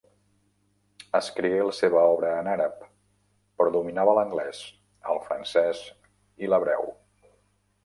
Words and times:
Escrigué 1.19 1.59
la 1.67 1.75
seva 1.79 2.01
obra 2.13 2.31
en 2.37 2.49
àrab, 2.55 2.87
però 3.61 3.75
dominava 3.77 4.17
l'anglès, 4.21 4.65
el 5.15 5.23
francès 5.29 5.85
i 6.47 6.53
l'hebreu. 6.53 6.93